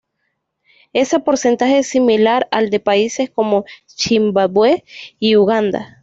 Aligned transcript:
Ese 0.93 1.19
porcentaje 1.19 1.77
es 1.77 1.87
similar 1.87 2.47
al 2.49 2.71
de 2.71 2.79
países 2.79 3.29
como 3.29 3.65
Zimbabue 3.87 4.83
y 5.19 5.35
Uganda. 5.35 5.99